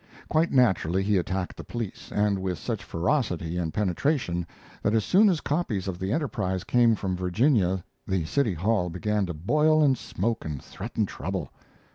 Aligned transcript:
Quite 0.29 0.51
naturally 0.51 1.03
he 1.03 1.17
attacked 1.17 1.55
the 1.55 1.63
police, 1.63 2.11
and 2.11 2.39
with 2.39 2.57
such 2.57 2.83
ferocity 2.83 3.59
and 3.59 3.71
penetration 3.71 4.47
that 4.81 4.95
as 4.95 5.05
soon 5.05 5.29
as 5.29 5.41
copies 5.41 5.87
of 5.87 5.99
the 5.99 6.11
Enterprise 6.11 6.63
came 6.63 6.95
from 6.95 7.15
Virginia 7.15 7.83
the 8.07 8.25
City 8.25 8.55
Hall 8.55 8.89
began 8.89 9.27
to 9.27 9.35
boil 9.35 9.83
and 9.83 9.95
smoke 9.95 10.43
and 10.43 10.59
threaten 10.59 11.05
trouble. 11.05 11.51